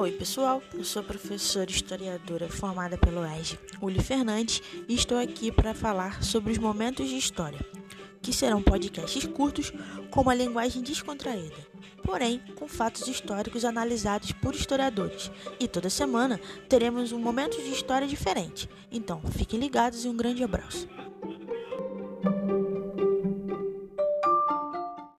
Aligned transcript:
Oi, 0.00 0.12
pessoal. 0.12 0.62
Eu 0.72 0.82
sou 0.82 1.02
professora 1.02 1.70
historiadora 1.70 2.48
formada 2.48 2.96
pelo 2.96 3.22
ESG, 3.22 3.58
Uli 3.82 4.02
Fernandes, 4.02 4.62
e 4.88 4.94
estou 4.94 5.18
aqui 5.18 5.52
para 5.52 5.74
falar 5.74 6.24
sobre 6.24 6.52
os 6.52 6.56
momentos 6.56 7.06
de 7.06 7.18
história, 7.18 7.60
que 8.22 8.32
serão 8.32 8.62
podcasts 8.62 9.26
curtos 9.26 9.70
com 10.10 10.22
uma 10.22 10.34
linguagem 10.34 10.80
descontraída, 10.80 11.54
porém 12.02 12.40
com 12.56 12.66
fatos 12.66 13.06
históricos 13.08 13.62
analisados 13.62 14.32
por 14.32 14.54
historiadores. 14.54 15.30
E 15.60 15.68
toda 15.68 15.90
semana 15.90 16.40
teremos 16.66 17.12
um 17.12 17.18
momento 17.18 17.58
de 17.58 17.70
história 17.70 18.08
diferente. 18.08 18.70
Então, 18.90 19.20
fiquem 19.36 19.60
ligados 19.60 20.06
e 20.06 20.08
um 20.08 20.16
grande 20.16 20.42
abraço. 20.42 20.88